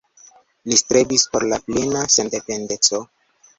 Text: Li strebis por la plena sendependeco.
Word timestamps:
Li 0.71 0.77
strebis 0.81 1.27
por 1.35 1.45
la 1.53 1.61
plena 1.69 2.03
sendependeco. 2.17 3.07